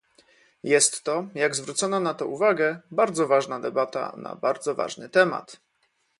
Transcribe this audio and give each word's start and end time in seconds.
Jest 0.63 1.03
to, 1.03 1.27
jak 1.35 1.55
zwrócono 1.55 1.99
na 1.99 2.13
to 2.13 2.25
uwagę, 2.27 2.79
bardzo 2.91 3.27
ważna 3.27 3.59
debata 3.59 4.13
na 4.17 4.35
bardzo 4.35 4.75
ważny 4.75 5.09
temat 5.09 5.59